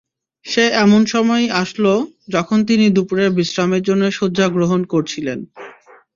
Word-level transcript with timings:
সে 0.45 0.63
এমন 0.83 1.01
সময়ই 1.05 1.49
আসল, 1.61 1.85
যখন 2.29 2.57
তিনি 2.65 2.85
দুপুরের 2.89 3.29
বিশ্রামের 3.37 3.81
জন্যে 3.83 4.07
শয্যা 4.11 4.47
গ্রহণ 4.55 4.81
করেছিলেন। 4.85 5.39